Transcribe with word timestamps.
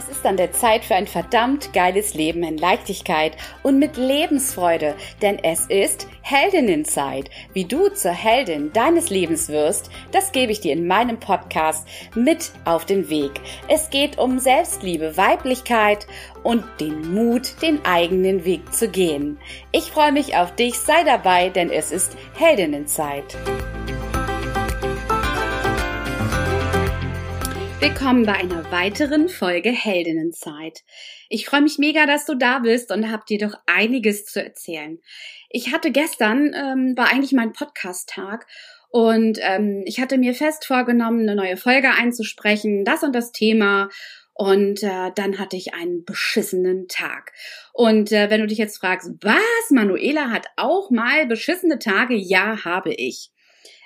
Es 0.00 0.08
ist 0.08 0.24
an 0.24 0.38
der 0.38 0.50
Zeit 0.50 0.82
für 0.82 0.94
ein 0.94 1.06
verdammt 1.06 1.74
geiles 1.74 2.14
Leben 2.14 2.42
in 2.42 2.56
Leichtigkeit 2.56 3.36
und 3.62 3.78
mit 3.78 3.98
Lebensfreude, 3.98 4.94
denn 5.20 5.38
es 5.44 5.66
ist 5.66 6.08
Heldinnenzeit. 6.22 7.28
Wie 7.52 7.66
du 7.66 7.90
zur 7.90 8.12
Heldin 8.12 8.72
deines 8.72 9.10
Lebens 9.10 9.50
wirst, 9.50 9.90
das 10.10 10.32
gebe 10.32 10.52
ich 10.52 10.60
dir 10.60 10.72
in 10.72 10.86
meinem 10.86 11.20
Podcast 11.20 11.86
mit 12.14 12.50
auf 12.64 12.86
den 12.86 13.10
Weg. 13.10 13.42
Es 13.68 13.90
geht 13.90 14.16
um 14.16 14.38
Selbstliebe, 14.38 15.18
Weiblichkeit 15.18 16.06
und 16.44 16.64
den 16.80 17.12
Mut, 17.12 17.60
den 17.60 17.84
eigenen 17.84 18.46
Weg 18.46 18.72
zu 18.72 18.88
gehen. 18.88 19.38
Ich 19.70 19.90
freue 19.90 20.12
mich 20.12 20.34
auf 20.34 20.54
dich, 20.54 20.78
sei 20.78 21.04
dabei, 21.04 21.50
denn 21.50 21.70
es 21.70 21.92
ist 21.92 22.16
Heldinnenzeit. 22.38 23.36
Willkommen 27.80 28.26
bei 28.26 28.34
einer 28.34 28.70
weiteren 28.70 29.30
Folge 29.30 29.70
Heldinnenzeit. 29.70 30.80
Ich 31.30 31.46
freue 31.46 31.62
mich 31.62 31.78
mega, 31.78 32.04
dass 32.04 32.26
du 32.26 32.34
da 32.34 32.58
bist 32.58 32.92
und 32.92 33.10
hab 33.10 33.24
dir 33.24 33.38
doch 33.38 33.54
einiges 33.64 34.26
zu 34.26 34.44
erzählen. 34.44 34.98
Ich 35.48 35.72
hatte 35.72 35.90
gestern, 35.90 36.52
ähm, 36.54 36.92
war 36.94 37.10
eigentlich 37.10 37.32
mein 37.32 37.54
Podcast-Tag 37.54 38.46
und 38.90 39.38
ähm, 39.40 39.82
ich 39.86 39.98
hatte 39.98 40.18
mir 40.18 40.34
fest 40.34 40.66
vorgenommen, 40.66 41.20
eine 41.20 41.34
neue 41.34 41.56
Folge 41.56 41.90
einzusprechen, 41.90 42.84
das 42.84 43.02
und 43.02 43.14
das 43.14 43.32
Thema. 43.32 43.88
Und 44.34 44.82
äh, 44.82 45.10
dann 45.14 45.38
hatte 45.38 45.56
ich 45.56 45.72
einen 45.72 46.04
beschissenen 46.04 46.86
Tag. 46.86 47.32
Und 47.72 48.12
äh, 48.12 48.28
wenn 48.28 48.42
du 48.42 48.46
dich 48.46 48.58
jetzt 48.58 48.76
fragst, 48.76 49.10
was, 49.22 49.70
Manuela 49.70 50.28
hat 50.28 50.48
auch 50.56 50.90
mal 50.90 51.26
beschissene 51.26 51.78
Tage? 51.78 52.14
Ja, 52.14 52.62
habe 52.62 52.92
ich. 52.92 53.30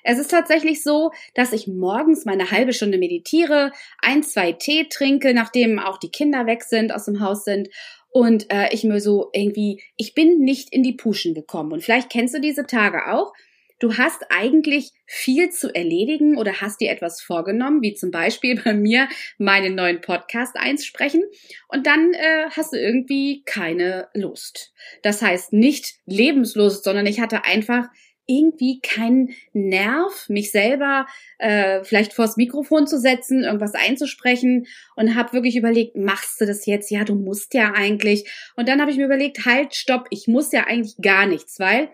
Es 0.05 0.19
ist 0.19 0.31
tatsächlich 0.31 0.83
so, 0.83 1.11
dass 1.35 1.53
ich 1.53 1.67
morgens 1.67 2.25
meine 2.25 2.51
halbe 2.51 2.73
Stunde 2.73 2.99
meditiere, 2.99 3.73
ein, 4.01 4.23
zwei 4.23 4.53
Tee 4.53 4.87
trinke, 4.89 5.35
nachdem 5.35 5.79
auch 5.79 5.99
die 5.99 6.11
Kinder 6.11 6.47
weg 6.47 6.63
sind, 6.63 6.95
aus 6.95 7.07
dem 7.07 7.21
Haus 7.21 7.45
sind 7.45 7.69
und 8.11 8.53
äh, 8.53 8.69
ich 8.73 8.85
mir 8.85 9.01
so 9.01 9.31
irgendwie, 9.33 9.83
ich 9.97 10.15
bin 10.15 10.39
nicht 10.39 10.73
in 10.73 10.85
die 10.85 10.93
Puschen 10.93 11.35
gekommen. 11.35 11.73
Und 11.73 11.83
vielleicht 11.83 12.11
kennst 12.11 12.35
du 12.35 12.41
diese 12.41 12.65
Tage 12.65 13.09
auch. 13.13 13.33
Du 13.81 13.99
hast 13.99 14.27
eigentlich 14.31 14.93
viel 15.05 15.51
zu 15.51 15.75
erledigen 15.75 16.39
oder 16.39 16.61
hast 16.61 16.81
dir 16.81 16.91
etwas 16.91 17.21
vorgenommen, 17.21 17.83
wie 17.83 17.95
zum 17.95 18.13
Beispiel 18.13 18.61
bei 18.65 18.73
mir 18.73 19.09
meinen 19.39 19.75
neuen 19.75 20.01
Podcast 20.01 20.55
einsprechen 20.57 21.25
und 21.69 21.87
dann 21.87 22.15
äh, 22.15 22.51
hast 22.51 22.73
du 22.73 22.79
irgendwie 22.79 23.43
keine 23.45 24.09
Lust. 24.15 24.73
Das 25.03 25.21
heißt 25.21 25.53
nicht 25.53 25.97
Lebenslust, 26.07 26.85
sondern 26.85 27.07
ich 27.07 27.21
hatte 27.21 27.45
einfach 27.45 27.89
irgendwie 28.27 28.81
keinen 28.81 29.35
Nerv, 29.53 30.29
mich 30.29 30.51
selber 30.51 31.07
äh, 31.39 31.85
vielleicht 31.85 32.13
vors 32.13 32.37
Mikrofon 32.37 32.87
zu 32.87 32.99
setzen, 32.99 33.45
irgendwas 33.45 33.75
einzusprechen 33.75 34.67
und 34.97 35.15
habe 35.15 35.33
wirklich 35.33 35.57
überlegt, 35.57 35.97
machst 35.97 36.41
du 36.41 36.47
das 36.47 36.67
jetzt? 36.67 36.91
Ja, 36.91 37.05
du 37.05 37.15
musst 37.15 37.55
ja 37.55 37.73
eigentlich. 37.75 38.31
Und 38.57 38.69
dann 38.69 38.81
habe 38.81 38.91
ich 38.91 38.97
mir 38.97 39.07
überlegt, 39.07 39.45
halt, 39.45 39.75
stopp, 39.75 40.07
ich 40.11 40.27
muss 40.27 40.53
ja 40.53 40.65
eigentlich 40.65 40.97
gar 41.01 41.27
nichts, 41.27 41.59
weil 41.59 41.91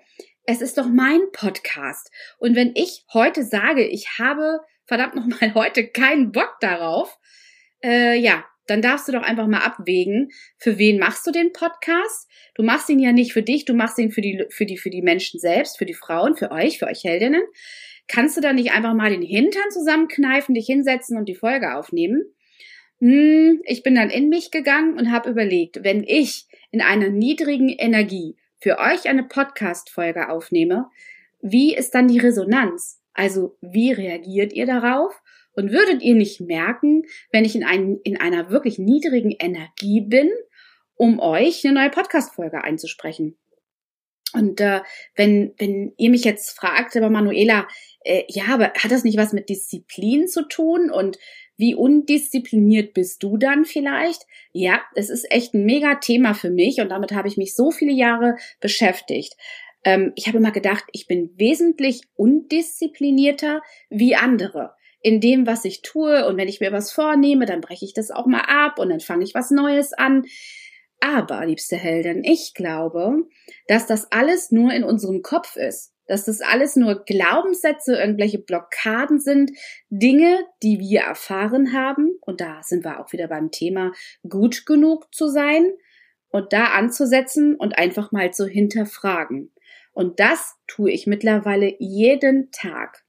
es 0.46 0.60
ist 0.60 0.78
doch 0.78 0.88
mein 0.88 1.20
Podcast. 1.32 2.10
Und 2.38 2.56
wenn 2.56 2.72
ich 2.74 3.04
heute 3.12 3.44
sage, 3.44 3.86
ich 3.86 4.18
habe 4.18 4.60
verdammt 4.86 5.14
nochmal 5.14 5.54
heute 5.54 5.86
keinen 5.86 6.32
Bock 6.32 6.56
darauf, 6.60 7.18
äh, 7.82 8.18
ja, 8.18 8.44
dann 8.70 8.82
darfst 8.82 9.08
du 9.08 9.12
doch 9.12 9.22
einfach 9.22 9.46
mal 9.46 9.58
abwägen, 9.58 10.30
für 10.56 10.78
wen 10.78 10.98
machst 10.98 11.26
du 11.26 11.32
den 11.32 11.52
Podcast? 11.52 12.30
Du 12.54 12.62
machst 12.62 12.88
ihn 12.88 13.00
ja 13.00 13.12
nicht 13.12 13.32
für 13.32 13.42
dich, 13.42 13.64
du 13.64 13.74
machst 13.74 13.98
ihn 13.98 14.12
für 14.12 14.20
die, 14.20 14.46
für 14.50 14.64
die, 14.64 14.78
für 14.78 14.90
die 14.90 15.02
Menschen 15.02 15.40
selbst, 15.40 15.78
für 15.78 15.86
die 15.86 15.94
Frauen, 15.94 16.36
für 16.36 16.50
euch, 16.50 16.78
für 16.78 16.86
euch 16.86 17.04
Heldinnen. 17.04 17.42
Kannst 18.08 18.36
du 18.36 18.40
da 18.40 18.52
nicht 18.52 18.72
einfach 18.72 18.94
mal 18.94 19.10
den 19.10 19.22
Hintern 19.22 19.70
zusammenkneifen, 19.70 20.54
dich 20.54 20.66
hinsetzen 20.66 21.18
und 21.18 21.28
die 21.28 21.34
Folge 21.34 21.74
aufnehmen? 21.74 22.24
Hm, 23.00 23.60
ich 23.64 23.82
bin 23.82 23.94
dann 23.94 24.10
in 24.10 24.28
mich 24.28 24.50
gegangen 24.50 24.98
und 24.98 25.10
habe 25.10 25.30
überlegt, 25.30 25.82
wenn 25.84 26.04
ich 26.04 26.46
in 26.70 26.80
einer 26.80 27.08
niedrigen 27.08 27.68
Energie 27.70 28.36
für 28.60 28.78
euch 28.78 29.08
eine 29.08 29.24
Podcast-Folge 29.24 30.28
aufnehme, 30.28 30.90
wie 31.40 31.74
ist 31.74 31.94
dann 31.94 32.08
die 32.08 32.18
Resonanz? 32.18 33.00
Also, 33.14 33.56
wie 33.60 33.92
reagiert 33.92 34.52
ihr 34.52 34.66
darauf? 34.66 35.20
Und 35.60 35.72
würdet 35.72 36.02
ihr 36.02 36.14
nicht 36.14 36.40
merken, 36.40 37.02
wenn 37.32 37.44
ich 37.44 37.54
in, 37.54 37.64
ein, 37.64 37.98
in 38.02 38.18
einer 38.18 38.50
wirklich 38.50 38.78
niedrigen 38.78 39.30
Energie 39.30 40.00
bin, 40.00 40.30
um 40.94 41.20
euch 41.20 41.64
eine 41.64 41.74
neue 41.74 41.90
Podcast-Folge 41.90 42.64
einzusprechen? 42.64 43.36
Und 44.32 44.60
äh, 44.60 44.80
wenn, 45.16 45.52
wenn 45.58 45.92
ihr 45.98 46.10
mich 46.10 46.24
jetzt 46.24 46.56
fragt, 46.56 46.96
aber 46.96 47.10
Manuela, 47.10 47.68
äh, 48.04 48.22
ja, 48.28 48.44
aber 48.48 48.72
hat 48.74 48.90
das 48.90 49.04
nicht 49.04 49.18
was 49.18 49.32
mit 49.32 49.48
Disziplin 49.48 50.28
zu 50.28 50.48
tun? 50.48 50.90
Und 50.90 51.18
wie 51.58 51.74
undiszipliniert 51.74 52.94
bist 52.94 53.22
du 53.22 53.36
dann 53.36 53.66
vielleicht? 53.66 54.22
Ja, 54.52 54.80
es 54.94 55.10
ist 55.10 55.30
echt 55.30 55.52
ein 55.52 55.66
mega 55.66 55.96
Thema 55.96 56.32
für 56.32 56.50
mich 56.50 56.80
und 56.80 56.88
damit 56.88 57.12
habe 57.12 57.28
ich 57.28 57.36
mich 57.36 57.54
so 57.54 57.70
viele 57.70 57.92
Jahre 57.92 58.36
beschäftigt. 58.60 59.36
Ähm, 59.84 60.12
ich 60.16 60.26
habe 60.26 60.38
immer 60.38 60.52
gedacht, 60.52 60.84
ich 60.92 61.06
bin 61.06 61.34
wesentlich 61.36 62.02
undisziplinierter 62.14 63.60
wie 63.90 64.14
andere 64.14 64.74
in 65.02 65.20
dem, 65.20 65.46
was 65.46 65.64
ich 65.64 65.82
tue. 65.82 66.26
Und 66.26 66.36
wenn 66.36 66.48
ich 66.48 66.60
mir 66.60 66.72
was 66.72 66.92
vornehme, 66.92 67.46
dann 67.46 67.60
breche 67.60 67.84
ich 67.84 67.94
das 67.94 68.10
auch 68.10 68.26
mal 68.26 68.44
ab 68.46 68.78
und 68.78 68.90
dann 68.90 69.00
fange 69.00 69.24
ich 69.24 69.34
was 69.34 69.50
Neues 69.50 69.92
an. 69.92 70.24
Aber, 71.00 71.46
liebste 71.46 71.76
Heldin, 71.76 72.22
ich 72.24 72.52
glaube, 72.54 73.26
dass 73.66 73.86
das 73.86 74.12
alles 74.12 74.50
nur 74.50 74.72
in 74.72 74.84
unserem 74.84 75.22
Kopf 75.22 75.56
ist. 75.56 75.94
Dass 76.06 76.24
das 76.24 76.40
alles 76.40 76.76
nur 76.76 77.04
Glaubenssätze, 77.04 77.96
irgendwelche 77.96 78.38
Blockaden 78.38 79.20
sind, 79.20 79.52
Dinge, 79.88 80.40
die 80.62 80.80
wir 80.80 81.02
erfahren 81.02 81.72
haben. 81.72 82.18
Und 82.20 82.40
da 82.40 82.62
sind 82.62 82.84
wir 82.84 83.00
auch 83.00 83.12
wieder 83.12 83.28
beim 83.28 83.50
Thema, 83.50 83.92
gut 84.28 84.66
genug 84.66 85.14
zu 85.14 85.28
sein 85.28 85.72
und 86.30 86.52
da 86.52 86.66
anzusetzen 86.66 87.54
und 87.56 87.78
einfach 87.78 88.12
mal 88.12 88.32
zu 88.32 88.46
hinterfragen. 88.46 89.52
Und 89.92 90.20
das 90.20 90.56
tue 90.66 90.90
ich 90.90 91.06
mittlerweile 91.06 91.74
jeden 91.78 92.50
Tag. 92.50 93.04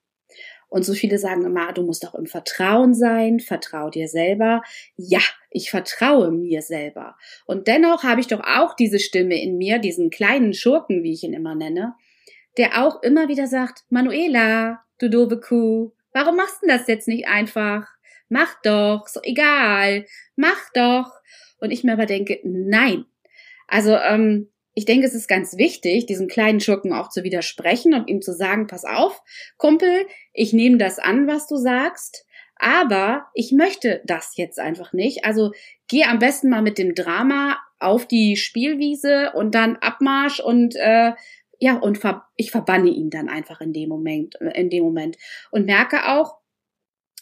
Und 0.72 0.84
so 0.84 0.94
viele 0.94 1.18
sagen 1.18 1.44
immer, 1.44 1.74
du 1.74 1.84
musst 1.84 2.08
auch 2.08 2.16
im 2.16 2.28
Vertrauen 2.28 2.94
sein, 2.94 3.42
vertrau 3.42 3.90
dir 3.90 4.08
selber. 4.08 4.64
Ja, 4.96 5.20
ich 5.50 5.70
vertraue 5.70 6.32
mir 6.32 6.62
selber. 6.62 7.18
Und 7.46 7.68
dennoch 7.68 8.04
habe 8.04 8.22
ich 8.22 8.28
doch 8.28 8.40
auch 8.40 8.74
diese 8.74 8.98
Stimme 8.98 9.40
in 9.44 9.58
mir, 9.58 9.80
diesen 9.80 10.10
kleinen 10.10 10.54
Schurken, 10.54 11.04
wie 11.04 11.12
ich 11.12 11.24
ihn 11.24 11.34
immer 11.34 11.56
nenne, 11.56 11.96
der 12.58 12.82
auch 12.86 13.04
immer 13.04 13.28
wieder 13.28 13.48
sagt, 13.48 13.84
Manuela, 13.90 14.80
du 14.98 15.10
doofe 15.10 15.42
Kuh, 15.42 15.92
warum 16.14 16.38
machst 16.38 16.64
du 16.64 16.68
das 16.68 16.88
jetzt 16.88 17.10
nicht 17.10 17.28
einfach? 17.28 17.90
Mach 18.30 18.56
doch, 18.64 19.10
so 19.10 19.20
egal, 19.24 20.06
mach 20.38 20.70
doch. 20.74 21.12
Und 21.60 21.72
ich 21.72 21.84
mir 21.84 21.92
aber 21.92 22.06
denke, 22.06 22.40
nein. 22.46 23.04
Also, 23.68 23.98
ähm, 23.98 24.48
ich 24.74 24.86
denke, 24.86 25.06
es 25.06 25.14
ist 25.14 25.28
ganz 25.28 25.58
wichtig, 25.58 26.06
diesem 26.06 26.28
kleinen 26.28 26.60
Schurken 26.60 26.94
auch 26.94 27.10
zu 27.10 27.24
widersprechen 27.24 27.94
und 27.94 28.10
ihm 28.10 28.22
zu 28.22 28.34
sagen, 28.34 28.68
pass 28.68 28.86
auf, 28.86 29.22
Kumpel, 29.58 30.06
ich 30.34 30.54
nehme 30.54 30.78
das 30.78 31.00
an, 31.00 31.28
was 31.28 31.48
du 31.48 31.58
sagst, 31.58 32.26
aber 32.56 33.28
ich 33.34 33.52
möchte 33.52 34.02
das 34.06 34.38
jetzt 34.38 34.60
einfach 34.60 34.94
nicht. 34.94 35.26
Also 35.26 35.52
geh 35.88 36.04
am 36.04 36.20
besten 36.20 36.50
mal 36.50 36.62
mit 36.62 36.78
dem 36.78 36.96
Drama 36.96 37.58
auf 37.80 38.08
die 38.08 38.38
Spielwiese 38.38 39.32
und 39.34 39.56
dann 39.56 39.78
Abmarsch 39.78 40.40
und 40.40 40.76
äh, 40.76 41.14
ja 41.60 41.78
und 41.78 41.98
ver 41.98 42.24
ich 42.36 42.52
verbanne 42.52 42.90
ihn 42.90 43.10
dann 43.10 43.30
einfach 43.30 43.62
in 43.62 43.74
dem 43.74 43.90
Moment, 43.90 44.36
in 44.54 44.70
dem 44.70 44.84
Moment 44.84 45.18
und 45.50 45.66
merke 45.66 46.08
auch, 46.08 46.38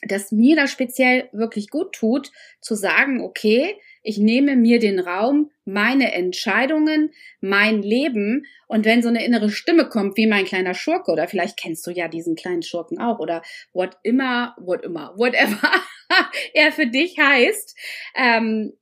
dass 0.02 0.32
mir 0.32 0.56
das 0.56 0.72
speziell 0.72 1.30
wirklich 1.32 1.70
gut 1.70 1.94
tut, 1.94 2.32
zu 2.62 2.76
sagen, 2.76 3.22
okay, 3.22 3.76
ich 4.10 4.18
nehme 4.18 4.56
mir 4.56 4.80
den 4.80 4.98
Raum, 4.98 5.52
meine 5.66 6.12
Entscheidungen, 6.14 7.12
mein 7.42 7.84
Leben. 7.84 8.48
Und 8.68 8.84
wenn 8.84 9.04
so 9.04 9.08
eine 9.08 9.24
innere 9.24 9.52
Stimme 9.52 9.88
kommt, 9.88 10.18
wie 10.18 10.26
mein 10.26 10.46
kleiner 10.46 10.74
Schurke, 10.74 11.12
oder 11.12 11.28
vielleicht 11.28 11.60
kennst 11.60 11.86
du 11.86 11.92
ja 11.92 12.08
diesen 12.08 12.36
kleinen 12.36 12.64
Schurken 12.64 13.00
auch, 13.00 13.20
oder 13.20 13.44
what 13.72 13.98
immer, 14.02 14.56
what 14.58 14.84
immer, 14.84 15.14
whatever 15.16 15.72
er 16.56 16.72
für 16.72 16.88
dich 16.88 17.20
heißt, 17.20 17.78
ähm, 18.16 18.74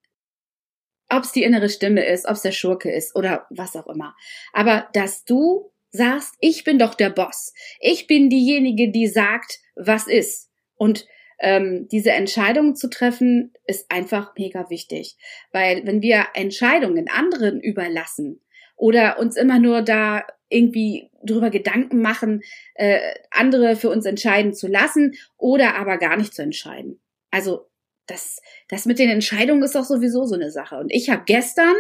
ob 1.10 1.24
es 1.24 1.34
die 1.34 1.44
innere 1.44 1.68
Stimme 1.68 2.06
ist, 2.06 2.26
ob 2.26 2.36
es 2.36 2.42
der 2.44 2.54
Schurke 2.54 2.90
ist 2.90 3.14
oder 3.14 3.48
was 3.50 3.76
auch 3.76 3.88
immer. 3.88 4.16
Aber 4.54 4.88
dass 4.94 5.26
du 5.26 5.74
sagst, 5.90 6.36
ich 6.40 6.64
bin 6.64 6.80
doch 6.80 6.94
der 6.94 7.10
Boss. 7.10 7.54
Ich 7.82 8.08
bin 8.08 8.30
diejenige, 8.30 8.92
die 8.92 9.08
sagt, 9.08 9.60
was 9.76 10.08
ist. 10.08 10.50
Und 10.76 11.06
ähm, 11.40 11.88
diese 11.90 12.12
Entscheidungen 12.12 12.76
zu 12.76 12.90
treffen, 12.90 13.54
ist 13.66 13.92
einfach 13.92 14.34
mega 14.38 14.70
wichtig. 14.70 15.18
Weil 15.52 15.86
wenn 15.86 16.02
wir 16.02 16.28
Entscheidungen 16.34 17.10
anderen 17.10 17.62
überlassen 17.62 18.42
oder 18.76 19.20
uns 19.20 19.36
immer 19.36 19.60
nur 19.60 19.82
da 19.82 20.26
irgendwie 20.50 21.10
drüber 21.24 21.50
Gedanken 21.50 22.02
machen, 22.02 22.42
äh, 22.76 23.00
andere 23.32 23.76
für 23.76 23.90
uns 23.90 24.06
entscheiden 24.06 24.54
zu 24.54 24.68
lassen 24.68 25.16
oder 25.38 25.76
aber 25.76 25.98
gar 25.98 26.18
nicht 26.18 26.34
zu 26.34 26.42
entscheiden. 26.42 27.02
Also 27.32 27.68
das, 28.06 28.42
das 28.70 28.86
mit 28.86 29.00
den 29.00 29.10
Entscheidungen 29.10 29.64
ist 29.64 29.76
doch 29.76 29.84
sowieso 29.84 30.26
so 30.26 30.36
eine 30.36 30.52
Sache. 30.52 30.78
Und 30.78 30.92
ich 30.92 31.10
habe 31.10 31.24
gestern 31.26 31.76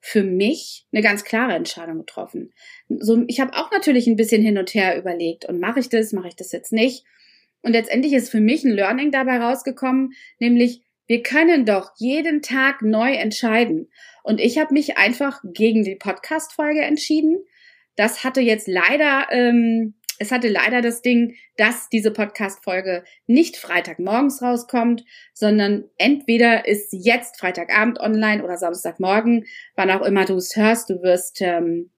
für 0.00 0.22
mich 0.22 0.86
eine 0.92 1.02
ganz 1.02 1.24
klare 1.24 1.54
Entscheidung 1.54 1.98
getroffen. 1.98 2.52
So, 2.88 3.24
ich 3.26 3.40
habe 3.40 3.54
auch 3.54 3.70
natürlich 3.72 4.06
ein 4.06 4.16
bisschen 4.16 4.42
hin 4.42 4.58
und 4.58 4.72
her 4.74 4.96
überlegt 4.96 5.44
und 5.46 5.58
mache 5.58 5.80
ich 5.80 5.88
das, 5.88 6.12
mache 6.12 6.28
ich 6.28 6.36
das 6.36 6.52
jetzt 6.52 6.72
nicht. 6.72 7.04
Und 7.62 7.72
letztendlich 7.72 8.12
ist 8.12 8.30
für 8.30 8.40
mich 8.40 8.64
ein 8.64 8.72
Learning 8.72 9.10
dabei 9.10 9.38
rausgekommen, 9.38 10.12
nämlich 10.38 10.82
Wir 11.10 11.22
können 11.22 11.64
doch 11.64 11.92
jeden 11.96 12.42
Tag 12.42 12.82
neu 12.82 13.14
entscheiden. 13.14 13.88
Und 14.22 14.42
ich 14.42 14.58
habe 14.58 14.74
mich 14.74 14.98
einfach 14.98 15.40
gegen 15.42 15.82
die 15.82 15.96
Podcast-Folge 15.96 16.82
entschieden. 16.82 17.38
Das 17.96 18.24
hatte 18.24 18.42
jetzt 18.42 18.68
leider, 18.68 19.26
ähm, 19.30 19.94
es 20.18 20.30
hatte 20.30 20.48
leider 20.48 20.82
das 20.82 21.00
Ding, 21.00 21.34
dass 21.56 21.88
diese 21.88 22.10
Podcast-Folge 22.10 23.04
nicht 23.26 23.56
Freitagmorgens 23.56 24.42
rauskommt, 24.42 25.04
sondern 25.32 25.84
entweder 25.96 26.68
ist 26.68 26.90
sie 26.90 27.00
jetzt 27.00 27.40
Freitagabend 27.40 28.00
online 28.00 28.44
oder 28.44 28.58
Samstagmorgen, 28.58 29.46
wann 29.76 29.90
auch 29.90 30.02
immer 30.02 30.26
du 30.26 30.36
es 30.36 30.56
hörst, 30.56 30.90
du 30.90 31.00
wirst, 31.02 31.40
ähm, 31.40 31.90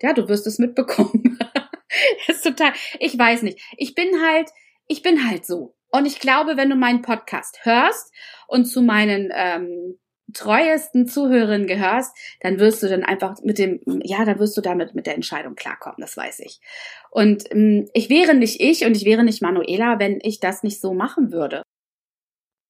ja, 0.00 0.12
du 0.12 0.28
wirst 0.28 0.46
es 0.46 0.60
mitbekommen. 0.60 1.38
das 2.26 2.36
ist 2.36 2.44
total, 2.44 2.72
ich 3.00 3.18
weiß 3.18 3.42
nicht. 3.42 3.60
Ich 3.76 3.96
bin 3.96 4.22
halt, 4.22 4.50
ich 4.86 5.02
bin 5.02 5.28
halt 5.28 5.46
so. 5.46 5.74
Und 5.90 6.06
ich 6.06 6.18
glaube, 6.18 6.56
wenn 6.56 6.70
du 6.70 6.76
meinen 6.76 7.02
Podcast 7.02 7.60
hörst 7.64 8.12
und 8.48 8.64
zu 8.64 8.82
meinen 8.82 9.30
ähm, 9.32 9.98
treuesten 10.32 11.06
Zuhörerinnen 11.06 11.66
gehörst, 11.66 12.16
dann 12.40 12.58
wirst 12.58 12.82
du 12.82 12.88
dann 12.88 13.04
einfach 13.04 13.40
mit 13.42 13.58
dem, 13.58 13.80
ja, 14.02 14.24
dann 14.24 14.38
wirst 14.38 14.56
du 14.56 14.60
damit 14.60 14.94
mit 14.94 15.06
der 15.06 15.14
Entscheidung 15.14 15.54
klarkommen, 15.54 15.98
das 16.00 16.16
weiß 16.16 16.40
ich. 16.40 16.60
Und 17.10 17.50
ähm, 17.52 17.88
ich 17.94 18.10
wäre 18.10 18.34
nicht 18.34 18.60
ich 18.60 18.84
und 18.84 18.96
ich 18.96 19.04
wäre 19.04 19.22
nicht 19.22 19.42
Manuela, 19.42 19.98
wenn 19.98 20.18
ich 20.22 20.40
das 20.40 20.62
nicht 20.62 20.80
so 20.80 20.94
machen 20.94 21.30
würde. 21.30 21.62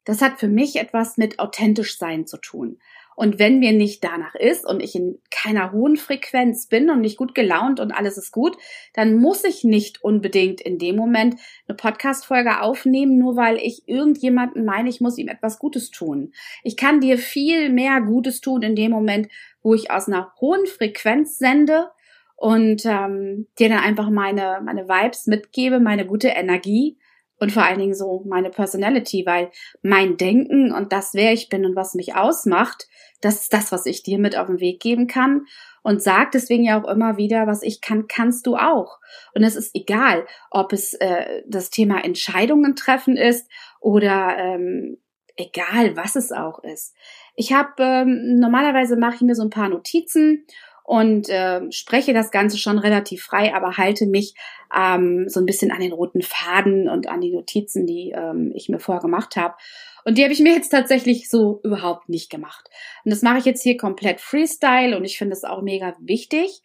Das 0.05 0.21
hat 0.21 0.39
für 0.39 0.49
mich 0.49 0.77
etwas 0.77 1.17
mit 1.17 1.39
authentisch 1.39 1.97
sein 1.97 2.27
zu 2.27 2.37
tun. 2.37 2.79
Und 3.17 3.39
wenn 3.39 3.59
mir 3.59 3.73
nicht 3.73 4.03
danach 4.03 4.35
ist 4.35 4.67
und 4.67 4.83
ich 4.83 4.95
in 4.95 5.19
keiner 5.31 5.73
hohen 5.73 5.97
Frequenz 5.97 6.67
bin 6.67 6.91
und 6.91 7.01
nicht 7.01 7.17
gut 7.17 7.35
gelaunt 7.35 7.81
und 7.81 7.93
alles 7.93 8.19
ist 8.19 8.33
gut, 8.33 8.57
dann 8.93 9.17
muss 9.17 9.45
ich 9.45 9.65
nicht 9.65 10.03
unbedingt 10.03 10.61
in 10.61 10.79
dem 10.79 10.97
Moment 10.97 11.37
eine 11.69 11.77
Podcast-Folge 11.77 12.61
aufnehmen, 12.61 13.19
nur 13.19 13.37
weil 13.37 13.57
ich 13.57 13.83
irgendjemanden 13.87 14.65
meine, 14.65 14.89
ich 14.89 15.01
muss 15.01 15.19
ihm 15.19 15.29
etwas 15.29 15.59
Gutes 15.59 15.91
tun. 15.91 16.33
Ich 16.63 16.77
kann 16.77 17.01
dir 17.01 17.19
viel 17.19 17.71
mehr 17.71 18.01
Gutes 18.01 18.41
tun 18.41 18.63
in 18.63 18.77
dem 18.77 18.91
Moment, 18.91 19.29
wo 19.63 19.75
ich 19.75 19.91
aus 19.91 20.09
einer 20.09 20.33
hohen 20.41 20.67
Frequenz 20.67 21.39
sende 21.39 21.91
und 22.37 22.85
ähm, 22.85 23.47
dir 23.59 23.69
dann 23.69 23.79
einfach 23.79 24.11
meine, 24.11 24.61
meine 24.65 24.89
Vibes 24.89 25.27
mitgebe, 25.27 25.81
meine 25.81 26.07
gute 26.07 26.29
Energie 26.29 26.99
und 27.39 27.53
vor 27.53 27.65
allen 27.65 27.79
Dingen 27.79 27.95
so 27.95 28.23
meine 28.27 28.51
Personality, 28.51 29.25
weil 29.27 29.51
mein 29.83 30.17
Denken 30.17 30.73
und 30.73 30.93
das, 30.93 31.15
wer 31.15 31.33
ich 31.33 31.49
bin 31.49 31.65
und 31.67 31.77
was 31.77 31.95
mich 31.95 32.15
ausmacht, 32.15 32.89
das 33.21 33.43
ist 33.43 33.53
das, 33.53 33.73
was 33.73 33.87
ich 33.87 34.03
dir 34.03 34.19
mit 34.19 34.37
auf 34.37 34.47
den 34.47 34.61
Weg 34.61 34.81
geben 34.81 35.07
kann 35.07 35.47
und 35.83 36.03
sag 36.03 36.33
deswegen 36.33 36.65
ja 36.65 36.81
auch 36.81 36.89
immer 36.89 37.17
wieder, 37.17 37.47
was 37.47 37.63
ich 37.63 37.81
kann, 37.81 38.07
kannst 38.09 38.47
du 38.47 38.57
auch. 38.57 38.99
Und 39.35 39.45
es 39.45 39.57
ist 39.57 39.75
egal, 39.75 40.27
ob 40.51 40.73
es 40.73 40.95
äh, 40.95 41.43
das 41.47 41.71
Thema 41.71 42.03
Entscheidungen 42.05 42.75
treffen 42.75 43.17
ist 43.17 43.51
oder 43.81 44.37
ähm, 44.39 44.99
egal, 45.37 45.97
was 45.97 46.17
es 46.17 46.33
auch 46.33 46.63
ist. 46.63 46.95
Ich 47.37 47.53
habe 47.53 47.83
ähm, 47.83 48.39
normalerweise 48.39 48.97
mache 48.97 49.17
ich 49.17 49.21
mir 49.23 49.35
so 49.35 49.43
ein 49.43 49.51
paar 49.51 49.69
Notizen 49.69 50.47
und 50.85 51.31
äh, 51.31 51.73
spreche 51.73 52.13
das 52.13 52.31
Ganze 52.31 52.59
schon 52.59 52.79
relativ 52.79 53.25
frei, 53.25 53.55
aber 53.55 53.79
halte 53.79 54.07
mich 54.07 54.35
ähm, 54.77 55.29
so 55.29 55.41
ein 55.41 55.47
bisschen 55.47 55.73
an 55.73 55.81
den 55.81 55.93
roten 55.93 56.21
Faden 56.21 56.91
und 56.91 57.09
an 57.09 57.23
die 57.23 57.33
Notizen, 57.33 57.87
die 57.87 58.13
ähm, 58.15 58.53
ich 58.55 58.69
mir 58.69 58.79
vorher 58.79 59.01
gemacht 59.01 59.35
habe. 59.37 59.55
Und 60.05 60.19
die 60.19 60.23
habe 60.23 60.35
ich 60.35 60.41
mir 60.41 60.53
jetzt 60.53 60.69
tatsächlich 60.69 61.31
so 61.31 61.61
überhaupt 61.65 62.11
nicht 62.11 62.31
gemacht. 62.31 62.69
Und 63.03 63.11
das 63.11 63.23
mache 63.23 63.39
ich 63.39 63.47
jetzt 63.47 63.63
hier 63.63 63.79
komplett 63.79 64.21
Freestyle 64.21 64.95
und 64.95 65.07
ich 65.07 65.17
finde 65.17 65.33
es 65.33 65.45
auch 65.45 65.63
mega 65.63 65.97
wichtig, 66.01 66.61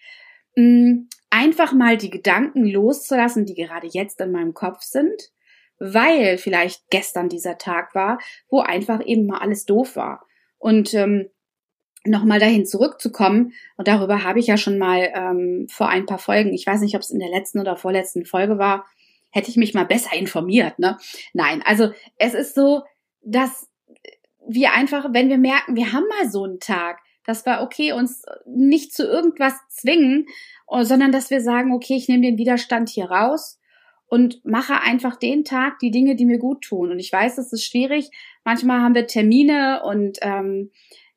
mh, 0.55 0.63
mm, 0.65 1.07
einfach 1.29 1.71
mal 1.71 1.95
die 1.95 2.09
Gedanken 2.09 2.65
loszulassen, 2.65 3.45
die 3.45 3.55
gerade 3.55 3.87
jetzt 3.87 4.19
in 4.19 4.33
meinem 4.33 4.53
Kopf 4.53 4.81
sind, 4.81 5.31
weil 5.79 6.37
vielleicht 6.37 6.89
gestern 6.89 7.29
dieser 7.29 7.57
Tag 7.57 7.95
war, 7.95 8.19
wo 8.49 8.59
einfach 8.59 9.05
eben 9.05 9.27
mal 9.27 9.39
alles 9.39 9.63
doof 9.63 9.95
war. 9.95 10.25
Und 10.57 10.93
ähm, 10.93 11.29
nochmal 12.05 12.39
dahin 12.39 12.65
zurückzukommen, 12.65 13.53
und 13.77 13.87
darüber 13.87 14.23
habe 14.23 14.39
ich 14.39 14.47
ja 14.47 14.57
schon 14.57 14.77
mal 14.77 15.11
ähm, 15.13 15.67
vor 15.69 15.89
ein 15.89 16.05
paar 16.05 16.19
Folgen, 16.19 16.53
ich 16.53 16.65
weiß 16.65 16.81
nicht, 16.81 16.95
ob 16.95 17.01
es 17.01 17.11
in 17.11 17.19
der 17.19 17.29
letzten 17.29 17.59
oder 17.59 17.75
vorletzten 17.75 18.25
Folge 18.25 18.57
war, 18.57 18.85
hätte 19.31 19.49
ich 19.49 19.57
mich 19.57 19.73
mal 19.73 19.85
besser 19.85 20.15
informiert, 20.15 20.79
ne? 20.79 20.97
Nein, 21.33 21.61
also 21.65 21.91
es 22.17 22.33
ist 22.33 22.55
so, 22.55 22.83
dass 23.21 23.69
wir 24.47 24.73
einfach, 24.73 25.09
wenn 25.11 25.29
wir 25.29 25.37
merken, 25.37 25.75
wir 25.75 25.93
haben 25.93 26.05
mal 26.07 26.29
so 26.29 26.43
einen 26.43 26.59
Tag, 26.59 26.99
dass 27.25 27.45
wir, 27.45 27.61
okay, 27.61 27.91
uns 27.91 28.23
nicht 28.47 28.93
zu 28.93 29.03
irgendwas 29.03 29.53
zwingen, 29.69 30.25
sondern 30.81 31.11
dass 31.11 31.29
wir 31.29 31.41
sagen, 31.41 31.73
okay, 31.73 31.95
ich 31.95 32.07
nehme 32.07 32.23
den 32.23 32.37
Widerstand 32.37 32.89
hier 32.89 33.11
raus 33.11 33.59
und 34.07 34.43
mache 34.43 34.81
einfach 34.81 35.15
den 35.15 35.43
Tag 35.43 35.77
die 35.79 35.91
Dinge, 35.91 36.15
die 36.15 36.25
mir 36.25 36.39
gut 36.39 36.63
tun. 36.63 36.91
Und 36.91 36.97
ich 36.97 37.13
weiß, 37.13 37.37
es 37.37 37.53
ist 37.53 37.65
schwierig. 37.65 38.09
Manchmal 38.43 38.81
haben 38.81 38.95
wir 38.95 39.05
Termine 39.05 39.83
und 39.83 40.17
ähm, 40.21 40.71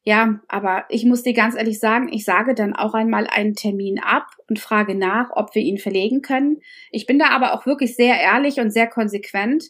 ja, 0.05 0.41
aber 0.49 0.85
ich 0.89 1.05
muss 1.05 1.23
dir 1.23 1.33
ganz 1.33 1.55
ehrlich 1.55 1.79
sagen, 1.79 2.09
ich 2.13 2.25
sage 2.25 2.55
dann 2.55 2.75
auch 2.75 2.93
einmal 2.93 3.29
einen 3.29 3.55
Termin 3.55 4.01
ab 4.01 4.27
und 4.49 4.59
frage 4.59 4.97
nach, 4.97 5.31
ob 5.33 5.55
wir 5.55 5.63
ihn 5.63 5.79
verlegen 5.79 6.23
können. 6.23 6.61
Ich 6.91 7.07
bin 7.07 7.21
da 7.21 7.29
aber 7.31 7.55
auch 7.55 7.67
wirklich 7.67 7.95
sehr 7.95 8.21
ehrlich 8.21 8.59
und 8.59 8.73
sehr 8.73 8.89
konsequent, 8.89 9.67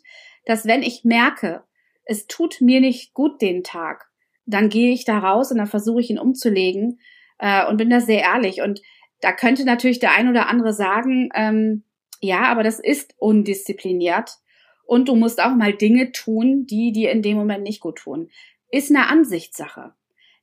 dass 0.46 0.64
wenn 0.64 0.82
ich 0.82 1.05
merke, 1.05 1.64
es 2.05 2.26
tut 2.26 2.62
mir 2.62 2.81
nicht 2.81 3.12
gut 3.12 3.43
den 3.43 3.62
Tag, 3.62 4.06
dann 4.46 4.70
gehe 4.70 4.93
ich 4.93 5.05
da 5.05 5.19
raus 5.19 5.52
und 5.52 5.58
dann 5.58 5.67
versuche 5.67 6.00
ich 6.00 6.08
ihn 6.08 6.19
umzulegen 6.19 6.99
äh, 7.38 7.67
und 7.67 7.76
bin 7.76 7.90
da 7.90 8.00
sehr 8.00 8.23
ehrlich. 8.23 8.62
Und 8.62 8.81
da 9.20 9.32
könnte 9.32 9.67
natürlich 9.67 9.99
der 9.99 10.12
ein 10.12 10.29
oder 10.29 10.49
andere 10.49 10.73
sagen, 10.73 11.29
ähm, 11.34 11.84
ja, 12.20 12.44
aber 12.44 12.62
das 12.62 12.81
ist 12.81 13.14
undiszipliniert 13.19 14.38
und 14.87 15.08
du 15.08 15.14
musst 15.14 15.43
auch 15.43 15.55
mal 15.55 15.75
Dinge 15.75 16.12
tun, 16.12 16.67
die 16.67 16.93
dir 16.93 17.11
in 17.11 17.20
dem 17.20 17.37
Moment 17.37 17.64
nicht 17.64 17.81
gut 17.81 17.99
tun. 17.99 18.31
Ist 18.70 18.90
eine 18.90 19.08
Ansichtssache. 19.08 19.93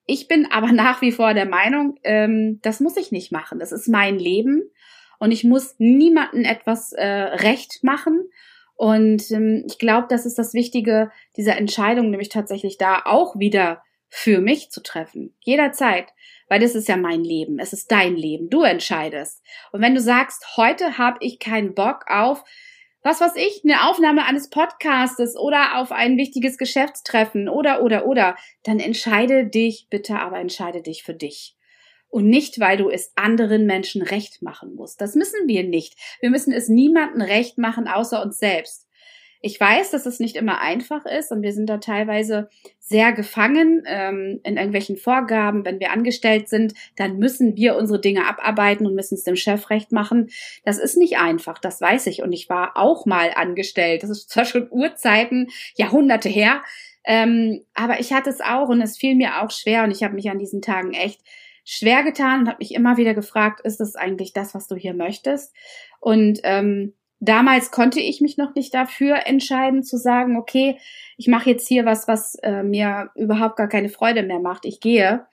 Ich 0.09 0.27
bin 0.27 0.51
aber 0.51 0.71
nach 0.71 1.01
wie 1.01 1.11
vor 1.11 1.33
der 1.33 1.45
Meinung, 1.45 1.99
ähm, 2.03 2.59
das 2.63 2.79
muss 2.79 2.97
ich 2.97 3.11
nicht 3.11 3.31
machen. 3.31 3.59
Das 3.59 3.71
ist 3.71 3.87
mein 3.87 4.17
Leben 4.17 4.63
und 5.19 5.31
ich 5.31 5.43
muss 5.43 5.75
niemanden 5.77 6.45
etwas 6.45 6.93
äh, 6.93 7.05
recht 7.05 7.83
machen. 7.83 8.29
Und 8.75 9.29
ähm, 9.31 9.63
ich 9.67 9.77
glaube, 9.77 10.07
das 10.09 10.25
ist 10.25 10.39
das 10.39 10.53
Wichtige 10.53 11.11
dieser 11.37 11.57
Entscheidung, 11.57 12.09
nämlich 12.09 12.29
tatsächlich 12.29 12.77
da 12.77 13.01
auch 13.05 13.37
wieder 13.37 13.83
für 14.07 14.41
mich 14.41 14.71
zu 14.71 14.81
treffen. 14.81 15.35
Jederzeit. 15.41 16.07
Weil 16.47 16.61
das 16.61 16.73
ist 16.73 16.87
ja 16.87 16.97
mein 16.97 17.23
Leben. 17.23 17.59
Es 17.59 17.73
ist 17.73 17.91
dein 17.91 18.15
Leben. 18.15 18.49
Du 18.49 18.63
entscheidest. 18.63 19.43
Und 19.71 19.81
wenn 19.81 19.93
du 19.93 20.01
sagst, 20.01 20.57
heute 20.57 20.97
habe 20.97 21.19
ich 21.21 21.37
keinen 21.37 21.75
Bock 21.75 22.05
auf 22.07 22.43
was 23.01 23.21
weiß 23.21 23.35
ich, 23.35 23.61
eine 23.63 23.89
Aufnahme 23.89 24.25
eines 24.25 24.49
Podcastes 24.49 25.37
oder 25.37 25.77
auf 25.77 25.91
ein 25.91 26.17
wichtiges 26.17 26.57
Geschäftstreffen 26.57 27.47
oder, 27.47 27.83
oder, 27.83 28.05
oder, 28.05 28.35
dann 28.63 28.79
entscheide 28.79 29.47
dich 29.47 29.87
bitte, 29.89 30.19
aber 30.19 30.39
entscheide 30.39 30.81
dich 30.81 31.03
für 31.03 31.13
dich. 31.13 31.55
Und 32.09 32.27
nicht, 32.27 32.59
weil 32.59 32.77
du 32.77 32.89
es 32.89 33.11
anderen 33.15 33.65
Menschen 33.65 34.01
recht 34.01 34.41
machen 34.41 34.73
musst. 34.73 34.99
Das 34.99 35.15
müssen 35.15 35.47
wir 35.47 35.63
nicht. 35.63 35.95
Wir 36.19 36.31
müssen 36.31 36.51
es 36.51 36.67
niemandem 36.67 37.21
recht 37.21 37.57
machen, 37.57 37.87
außer 37.87 38.21
uns 38.21 38.39
selbst. 38.39 38.88
Ich 39.41 39.59
weiß, 39.59 39.91
dass 39.91 40.05
es 40.05 40.19
nicht 40.19 40.35
immer 40.35 40.59
einfach 40.59 41.05
ist 41.05 41.31
und 41.31 41.41
wir 41.41 41.53
sind 41.53 41.69
da 41.69 41.77
teilweise 41.77 42.49
sehr 42.79 43.13
gefangen 43.13 43.83
ähm, 43.85 44.41
in 44.43 44.57
irgendwelchen 44.57 44.97
Vorgaben. 44.97 45.63
Wenn 45.63 45.79
wir 45.79 45.91
angestellt 45.91 46.49
sind, 46.49 46.73
dann 46.97 47.17
müssen 47.17 47.55
wir 47.55 47.77
unsere 47.77 48.01
Dinge 48.01 48.27
abarbeiten 48.27 48.85
und 48.85 48.95
müssen 48.95 49.15
es 49.15 49.23
dem 49.23 49.37
Chef 49.37 49.69
recht 49.69 49.91
machen. 49.91 50.29
Das 50.65 50.77
ist 50.77 50.97
nicht 50.97 51.17
einfach, 51.17 51.59
das 51.59 51.79
weiß 51.79 52.07
ich. 52.07 52.21
Und 52.21 52.33
ich 52.33 52.49
war 52.49 52.75
auch 52.75 53.05
mal 53.05 53.31
angestellt. 53.33 54.03
Das 54.03 54.09
ist 54.09 54.29
zwar 54.29 54.45
schon 54.45 54.69
Urzeiten, 54.69 55.47
Jahrhunderte 55.75 56.29
her, 56.29 56.61
ähm, 57.05 57.65
aber 57.73 57.99
ich 57.99 58.13
hatte 58.13 58.29
es 58.29 58.41
auch 58.41 58.69
und 58.69 58.81
es 58.81 58.97
fiel 58.97 59.15
mir 59.15 59.41
auch 59.41 59.51
schwer 59.51 59.83
und 59.83 59.91
ich 59.91 60.03
habe 60.03 60.15
mich 60.15 60.29
an 60.29 60.37
diesen 60.37 60.61
Tagen 60.61 60.93
echt 60.93 61.21
schwer 61.63 62.03
getan 62.03 62.41
und 62.41 62.47
habe 62.47 62.59
mich 62.59 62.73
immer 62.73 62.97
wieder 62.97 63.13
gefragt, 63.13 63.61
ist 63.61 63.79
das 63.79 63.95
eigentlich 63.95 64.33
das, 64.33 64.53
was 64.53 64.67
du 64.67 64.75
hier 64.75 64.93
möchtest? 64.93 65.55
Und 65.99 66.39
ähm, 66.43 66.93
damals 67.19 67.71
konnte 67.71 67.99
ich 67.99 68.21
mich 68.21 68.37
noch 68.37 68.55
nicht 68.55 68.73
dafür 68.73 69.25
entscheiden 69.27 69.83
zu 69.83 69.97
sagen, 69.97 70.37
okay, 70.37 70.77
ich 71.17 71.27
mache 71.27 71.49
jetzt 71.49 71.67
hier 71.67 71.85
was, 71.85 72.07
was 72.07 72.35
äh, 72.35 72.63
mir 72.63 73.09
überhaupt 73.15 73.57
gar 73.57 73.67
keine 73.67 73.89
Freude 73.89 74.23
mehr 74.23 74.39
macht. 74.39 74.65
Ich 74.65 74.79
gehe. 74.79 75.25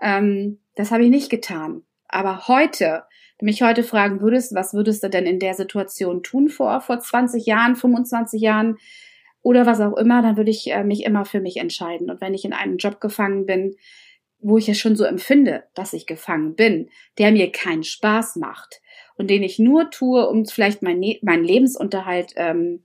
Ähm, 0.00 0.58
das 0.74 0.90
habe 0.90 1.04
ich 1.04 1.10
nicht 1.10 1.30
getan. 1.30 1.82
Aber 2.08 2.46
heute, 2.48 3.04
du 3.38 3.46
mich 3.46 3.62
heute 3.62 3.82
fragen 3.82 4.20
würdest, 4.20 4.54
was 4.54 4.74
würdest 4.74 5.02
du 5.02 5.08
denn 5.08 5.26
in 5.26 5.38
der 5.38 5.54
Situation 5.54 6.22
tun 6.22 6.48
vor, 6.48 6.80
vor 6.80 7.00
20 7.00 7.46
Jahren, 7.46 7.76
25 7.76 8.40
Jahren 8.40 8.78
oder 9.42 9.66
was 9.66 9.80
auch 9.80 9.96
immer, 9.96 10.22
dann 10.22 10.36
würde 10.36 10.50
ich 10.50 10.70
äh, 10.70 10.84
mich 10.84 11.04
immer 11.04 11.24
für 11.24 11.40
mich 11.40 11.56
entscheiden. 11.56 12.10
Und 12.10 12.20
wenn 12.20 12.34
ich 12.34 12.44
in 12.44 12.52
einem 12.52 12.76
Job 12.76 13.00
gefangen 13.00 13.46
bin, 13.46 13.76
wo 14.44 14.58
ich 14.58 14.68
es 14.68 14.78
schon 14.78 14.94
so 14.94 15.04
empfinde, 15.04 15.64
dass 15.74 15.92
ich 15.92 16.06
gefangen 16.06 16.54
bin, 16.54 16.90
der 17.18 17.32
mir 17.32 17.50
keinen 17.50 17.82
Spaß 17.82 18.36
macht, 18.36 18.80
und 19.16 19.30
den 19.30 19.42
ich 19.42 19.58
nur 19.58 19.90
tue, 19.90 20.28
um 20.28 20.44
vielleicht 20.44 20.82
mein, 20.82 20.98
ne-, 20.98 21.20
meinen 21.22 21.44
Lebensunterhalt 21.44 22.32
ähm, 22.36 22.84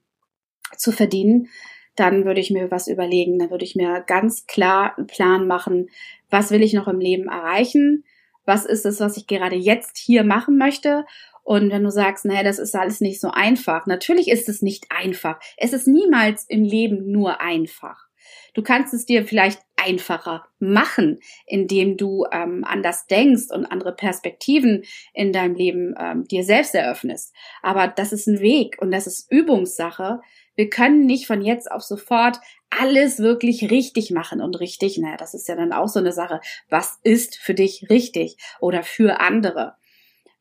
zu 0.78 0.92
verdienen, 0.92 1.50
dann 1.96 2.26
würde 2.26 2.40
ich 2.40 2.52
mir 2.52 2.72
was 2.72 2.88
überlegen, 2.88 3.40
dann 3.40 3.50
würde 3.50 3.66
ich 3.66 3.76
mir 3.76 4.04
ganz 4.06 4.46
klar 4.46 4.98
einen 4.98 5.08
Plan 5.08 5.48
machen, 5.48 5.90
was 6.30 6.52
will 6.52 6.64
ich 6.64 6.74
noch 6.74 6.88
im 6.88 7.00
Leben 7.00 7.28
erreichen, 7.28 8.06
was 8.46 8.66
ist 8.66 8.86
es, 8.86 9.00
was 9.00 9.18
ich 9.18 9.28
gerade 9.28 9.56
jetzt 9.56 9.98
hier 9.98 10.24
machen 10.24 10.58
möchte 10.58 11.06
Und 11.44 11.72
wenn 11.72 11.84
du 11.84 11.90
sagst, 11.90 12.26
naja, 12.26 12.44
das 12.44 12.60
ist 12.60 12.76
alles 12.76 13.02
nicht 13.02 13.20
so 13.20 13.32
einfach, 13.32 13.88
natürlich 13.88 14.28
ist 14.30 14.48
es 14.50 14.62
nicht 14.62 14.86
einfach. 14.90 15.40
Es 15.58 15.74
ist 15.74 15.88
niemals 15.88 16.46
im 16.48 16.64
Leben 16.64 17.12
nur 17.12 17.42
einfach. 17.42 18.08
Du 18.54 18.62
kannst 18.62 18.94
es 18.94 19.06
dir 19.06 19.26
vielleicht 19.26 19.62
einfacher 19.84 20.46
machen, 20.60 21.20
indem 21.46 21.98
du 21.98 22.26
ähm, 22.32 22.64
anders 22.66 23.08
denkst 23.08 23.52
und 23.52 23.66
andere 23.66 23.96
Perspektiven 23.96 24.84
in 25.14 25.34
deinem 25.34 25.56
Leben 25.56 25.96
ähm, 26.00 26.26
dir 26.26 26.44
selbst 26.44 26.76
eröffnest. 26.76 27.34
Aber 27.62 27.88
das 27.88 28.12
ist 28.12 28.28
ein 28.28 28.40
Weg 28.40 28.78
und 28.80 28.92
das 28.92 29.08
ist 29.08 29.32
Übungssache. 29.32 30.22
Wir 30.56 30.70
können 30.70 31.06
nicht 31.06 31.28
von 31.28 31.42
jetzt 31.42 31.72
auf 31.72 31.84
sofort 31.84 32.40
alles 32.70 33.20
wirklich 33.20 33.72
richtig 33.72 34.12
machen 34.12 34.42
und 34.42 34.60
richtig. 34.60 34.98
Naja, 34.98 35.18
das 35.18 35.34
ist 35.34 35.48
ja 35.48 35.56
dann 35.56 35.74
auch 35.74 35.88
so 35.88 36.00
eine 36.00 36.12
Sache. 36.12 36.42
Was 36.70 37.00
ist 37.04 37.38
für 37.38 37.54
dich 37.54 37.90
richtig 37.90 38.38
oder 38.60 38.84
für 38.84 39.20
andere? 39.20 39.76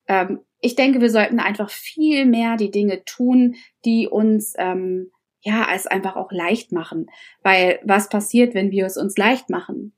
Ähm, 0.08 0.40
ich 0.60 0.74
denke, 0.74 1.00
wir 1.00 1.10
sollten 1.10 1.38
einfach 1.38 1.70
viel 1.70 2.26
mehr 2.26 2.56
die 2.56 2.70
Dinge 2.70 3.04
tun, 3.04 3.54
die 3.84 4.08
uns 4.08 4.54
ähm, 4.58 5.12
ja 5.40 5.66
es 5.74 5.86
einfach 5.86 6.16
auch 6.16 6.32
leicht 6.32 6.72
machen. 6.72 7.06
Weil 7.42 7.80
was 7.84 8.08
passiert, 8.08 8.54
wenn 8.54 8.70
wir 8.70 8.86
es 8.86 8.96
uns 8.96 9.16
leicht 9.16 9.50
machen? 9.50 9.94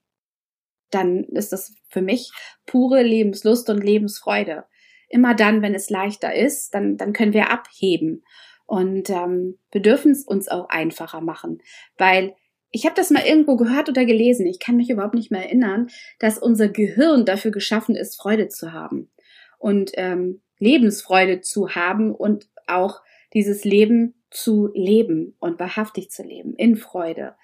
Dann 0.90 1.25
ist 1.25 1.52
das 1.52 1.75
für 1.88 2.02
mich 2.02 2.30
pure 2.66 3.02
Lebenslust 3.02 3.70
und 3.70 3.82
Lebensfreude. 3.82 4.64
Immer 5.09 5.35
dann, 5.35 5.62
wenn 5.62 5.75
es 5.75 5.90
leichter 5.90 6.35
ist, 6.35 6.75
dann, 6.75 6.97
dann 6.97 7.12
können 7.12 7.32
wir 7.32 7.50
abheben. 7.50 8.25
Und 8.66 9.11
ähm, 9.11 9.59
wir 9.73 9.82
dürfen 9.82 10.12
es 10.12 10.25
uns 10.25 10.49
auch 10.49 10.68
einfacher 10.68 11.20
machen, 11.20 11.61
weil 11.99 12.37
ich 12.70 12.85
habe 12.85 12.94
das 12.94 13.11
mal 13.11 13.26
irgendwo 13.26 13.56
gehört 13.56 13.88
oder 13.88 14.04
gelesen, 14.04 14.47
ich 14.47 14.61
kann 14.61 14.76
mich 14.76 14.90
überhaupt 14.90 15.14
nicht 15.14 15.32
mehr 15.32 15.42
erinnern, 15.42 15.88
dass 16.20 16.38
unser 16.38 16.68
Gehirn 16.68 17.25
dafür 17.25 17.50
geschaffen 17.50 17.97
ist, 17.97 18.16
Freude 18.16 18.47
zu 18.47 18.73
haben 18.73 19.11
und 19.59 19.90
ähm, 19.94 20.42
Lebensfreude 20.59 21.40
zu 21.40 21.70
haben 21.70 22.14
und 22.14 22.49
auch 22.68 23.00
dieses 23.35 23.64
Leben 23.64 24.20
zu 24.31 24.71
leben 24.75 25.37
und 25.41 25.59
wahrhaftig 25.59 26.11
zu 26.11 26.23
leben, 26.23 26.55
in 26.55 26.77
Freude 26.77 27.35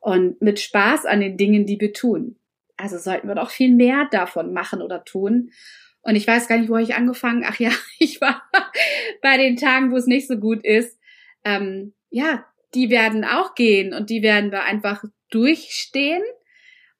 und 0.00 0.40
mit 0.40 0.60
Spaß 0.60 1.06
an 1.06 1.20
den 1.20 1.36
Dingen, 1.36 1.66
die 1.66 1.80
wir 1.80 1.92
tun. 1.92 2.36
Also 2.76 2.98
sollten 2.98 3.28
wir 3.28 3.34
doch 3.34 3.50
viel 3.50 3.74
mehr 3.74 4.06
davon 4.10 4.52
machen 4.52 4.82
oder 4.82 5.04
tun. 5.04 5.50
Und 6.02 6.14
ich 6.14 6.26
weiß 6.26 6.46
gar 6.46 6.58
nicht, 6.58 6.68
wo 6.68 6.76
ich 6.76 6.94
angefangen. 6.94 7.44
Ach 7.46 7.58
ja, 7.58 7.70
ich 7.98 8.20
war 8.20 8.42
bei 9.22 9.36
den 9.36 9.56
Tagen, 9.56 9.90
wo 9.90 9.96
es 9.96 10.06
nicht 10.06 10.28
so 10.28 10.36
gut 10.36 10.64
ist. 10.64 10.98
Ähm, 11.44 11.94
ja, 12.10 12.44
die 12.74 12.90
werden 12.90 13.24
auch 13.24 13.54
gehen 13.54 13.94
und 13.94 14.10
die 14.10 14.22
werden 14.22 14.52
wir 14.52 14.62
einfach 14.62 15.04
durchstehen. 15.30 16.22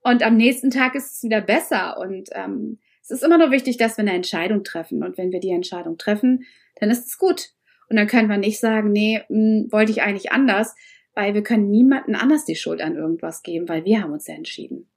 Und 0.00 0.22
am 0.22 0.36
nächsten 0.36 0.70
Tag 0.70 0.94
ist 0.94 1.16
es 1.16 1.22
wieder 1.22 1.40
besser. 1.40 1.98
Und 1.98 2.30
ähm, 2.32 2.78
es 3.02 3.10
ist 3.10 3.22
immer 3.22 3.38
nur 3.38 3.50
wichtig, 3.50 3.76
dass 3.76 3.96
wir 3.96 4.02
eine 4.02 4.14
Entscheidung 4.14 4.64
treffen. 4.64 5.04
Und 5.04 5.18
wenn 5.18 5.30
wir 5.30 5.40
die 5.40 5.50
Entscheidung 5.50 5.98
treffen, 5.98 6.44
dann 6.80 6.90
ist 6.90 7.06
es 7.06 7.18
gut. 7.18 7.50
Und 7.88 7.96
dann 7.96 8.06
können 8.06 8.28
wir 8.28 8.38
nicht 8.38 8.60
sagen, 8.60 8.92
nee, 8.92 9.22
mh, 9.28 9.36
hm, 9.36 9.72
wollte 9.72 9.92
ich 9.92 10.02
eigentlich 10.02 10.32
anders, 10.32 10.74
weil 11.14 11.34
wir 11.34 11.42
können 11.42 11.70
niemanden 11.70 12.14
anders 12.14 12.44
die 12.44 12.56
Schuld 12.56 12.80
an 12.80 12.96
irgendwas 12.96 13.42
geben, 13.42 13.68
weil 13.68 13.84
wir 13.84 14.02
haben 14.02 14.12
uns 14.12 14.26
ja 14.26 14.34
entschieden. 14.34 14.88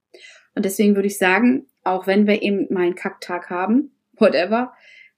Und 0.55 0.65
deswegen 0.65 0.96
würde 0.96 1.08
ich 1.08 1.17
sagen, 1.17 1.67
auch 1.84 2.08
wenn 2.08 2.27
wir 2.27 2.41
eben 2.41 2.67
mal 2.74 2.84
einen 2.84 2.96
Kacktag 2.96 3.50
haben, 3.50 3.91
whatever, 4.13 4.74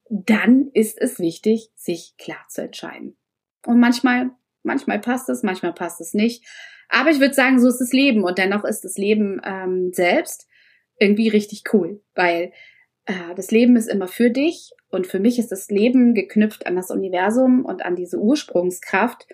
dann 0.09 0.69
ist 0.73 0.99
es 1.01 1.19
wichtig, 1.19 1.69
sich 1.75 2.15
klar 2.17 2.45
zu 2.49 2.61
entscheiden. 2.61 3.17
Und 3.65 3.79
manchmal, 3.79 4.31
manchmal 4.63 4.99
passt 4.99 5.29
es, 5.29 5.41
manchmal 5.41 5.73
passt 5.73 6.01
es 6.01 6.13
nicht. 6.13 6.45
Aber 6.89 7.09
ich 7.09 7.19
würde 7.19 7.33
sagen, 7.33 7.59
so 7.59 7.69
ist 7.69 7.79
das 7.79 7.93
Leben. 7.93 8.23
Und 8.23 8.37
dennoch 8.37 8.65
ist 8.65 8.81
das 8.81 8.97
Leben 8.97 9.41
ähm, 9.43 9.91
selbst 9.93 10.47
irgendwie 10.99 11.29
richtig 11.29 11.63
cool, 11.73 12.03
weil 12.13 12.51
das 13.35 13.51
Leben 13.51 13.75
ist 13.75 13.87
immer 13.87 14.07
für 14.07 14.29
dich 14.29 14.71
und 14.89 15.07
für 15.07 15.19
mich 15.19 15.39
ist 15.39 15.51
das 15.51 15.69
Leben 15.69 16.13
geknüpft 16.13 16.65
an 16.67 16.75
das 16.75 16.91
Universum 16.91 17.65
und 17.65 17.83
an 17.83 17.95
diese 17.95 18.19
Ursprungskraft, 18.19 19.27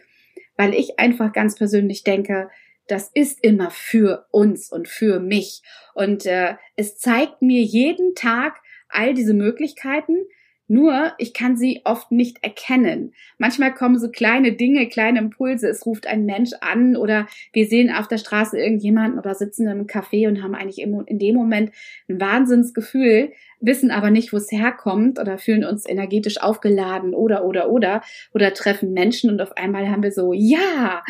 weil 0.56 0.74
ich 0.74 1.00
einfach 1.00 1.34
ganz 1.34 1.56
persönlich 1.56 2.04
denke, 2.04 2.50
das 2.88 3.10
ist 3.14 3.44
immer 3.44 3.70
für 3.70 4.28
uns 4.32 4.72
und 4.72 4.88
für 4.88 5.20
mich. 5.20 5.62
Und 5.94 6.26
äh, 6.26 6.56
es 6.76 6.98
zeigt 6.98 7.42
mir 7.42 7.62
jeden 7.62 8.16
Tag 8.16 8.62
all 8.88 9.14
diese 9.14 9.34
Möglichkeiten, 9.34 10.26
nur, 10.68 11.14
ich 11.18 11.34
kann 11.34 11.56
sie 11.56 11.82
oft 11.86 12.12
nicht 12.12 12.44
erkennen. 12.44 13.14
Manchmal 13.38 13.74
kommen 13.74 13.98
so 13.98 14.10
kleine 14.10 14.52
Dinge, 14.52 14.90
kleine 14.90 15.20
Impulse. 15.20 15.70
Es 15.70 15.86
ruft 15.86 16.08
ein 16.08 16.26
Mensch 16.26 16.52
an 16.60 16.98
oder 16.98 17.28
wir 17.54 17.66
sehen 17.68 17.90
auf 17.90 18.10
der 18.10 18.18
Straße 18.18 18.60
irgendjemanden 18.60 19.18
oder 19.18 19.34
sitzen 19.34 19.68
im 19.68 19.88
Café 19.88 20.28
und 20.28 20.44
haben 20.44 20.56
eigentlich 20.56 20.80
in 20.80 21.20
dem 21.20 21.36
Moment 21.36 21.72
ein 22.10 22.20
Wahnsinnsgefühl, 22.20 23.32
wissen 23.62 23.92
aber 23.92 24.12
nicht, 24.12 24.34
wo 24.34 24.38
es 24.38 24.52
herkommt 24.52 25.20
oder 25.20 25.38
fühlen 25.38 25.64
uns 25.64 25.88
energetisch 25.88 26.42
aufgeladen 26.42 27.14
oder, 27.14 27.46
oder, 27.46 27.70
oder, 27.70 28.02
oder 28.34 28.54
treffen 28.54 28.92
Menschen 28.92 29.30
und 29.30 29.42
auf 29.42 29.56
einmal 29.56 29.90
haben 29.90 30.04
wir 30.04 30.12
so, 30.12 30.34
ja, 30.34 31.02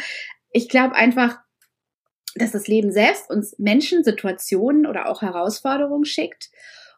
ich 0.51 0.69
glaube 0.69 0.95
einfach, 0.95 1.39
dass 2.35 2.51
das 2.51 2.67
Leben 2.67 2.91
selbst 2.91 3.29
uns 3.31 3.57
Menschen, 3.57 4.03
Situationen 4.03 4.85
oder 4.85 5.09
auch 5.09 5.23
Herausforderungen 5.23 6.05
schickt 6.05 6.51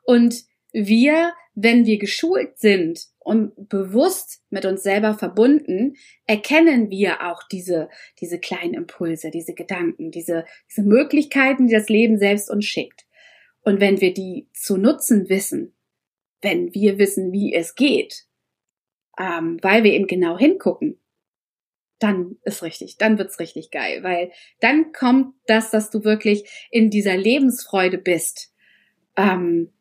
und 0.03 0.43
wir, 0.71 1.33
wenn 1.55 1.85
wir 1.85 1.97
geschult 1.97 2.57
sind 2.57 3.07
und 3.19 3.69
bewusst 3.69 4.43
mit 4.49 4.65
uns 4.65 4.83
selber 4.83 5.13
verbunden, 5.13 5.95
erkennen 6.25 6.89
wir 6.89 7.27
auch 7.29 7.43
diese, 7.51 7.89
diese 8.19 8.39
kleinen 8.39 8.73
Impulse, 8.73 9.31
diese 9.31 9.53
Gedanken, 9.53 10.11
diese, 10.11 10.45
diese 10.69 10.83
Möglichkeiten, 10.83 11.67
die 11.67 11.73
das 11.73 11.89
Leben 11.89 12.17
selbst 12.17 12.49
uns 12.49 12.65
schickt. 12.65 13.05
Und 13.61 13.79
wenn 13.79 14.01
wir 14.01 14.13
die 14.13 14.47
zu 14.53 14.77
nutzen 14.77 15.29
wissen, 15.29 15.75
wenn 16.41 16.73
wir 16.73 16.97
wissen, 16.97 17.31
wie 17.31 17.53
es 17.53 17.75
geht, 17.75 18.25
ähm, 19.19 19.57
weil 19.61 19.83
wir 19.83 19.93
eben 19.93 20.07
genau 20.07 20.37
hingucken, 20.37 20.99
dann 21.99 22.37
ist 22.43 22.63
richtig, 22.63 22.97
dann 22.97 23.17
wird's 23.17 23.39
richtig 23.39 23.71
geil, 23.71 24.03
weil 24.03 24.31
dann 24.61 24.93
kommt 24.93 25.35
das, 25.47 25.69
dass 25.69 25.89
du 25.89 26.05
wirklich 26.05 26.67
in 26.71 26.89
dieser 26.89 27.17
Lebensfreude 27.17 27.97
bist. 27.97 28.53
Ähm, 29.17 29.73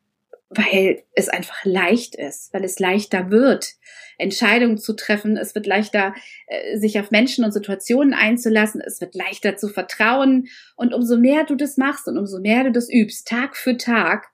weil 0.51 1.03
es 1.15 1.29
einfach 1.29 1.65
leicht 1.65 2.15
ist, 2.15 2.53
weil 2.55 2.65
es 2.65 2.79
leichter 2.79 3.31
wird, 3.31 3.75
Entscheidungen 4.17 4.79
zu 4.79 4.95
treffen. 4.95 5.37
Es 5.37 5.55
wird 5.55 5.67
leichter, 5.67 6.15
äh, 6.47 6.77
sich 6.79 6.99
auf 6.99 7.11
Menschen 7.11 7.45
und 7.45 7.53
Situationen 7.53 8.15
einzulassen. 8.15 8.81
Es 8.81 9.01
wird 9.01 9.15
leichter 9.15 9.57
zu 9.57 9.69
vertrauen. 9.69 10.49
Und 10.77 10.95
umso 10.95 11.19
mehr 11.19 11.45
du 11.45 11.55
das 11.55 11.77
machst 11.77 12.09
und 12.09 12.19
umso 12.19 12.41
mehr 12.41 12.65
du 12.65 12.73
das 12.73 12.91
übst, 12.91 13.29
Tag 13.29 13.57
für 13.57 13.77
Tag, 13.77 14.29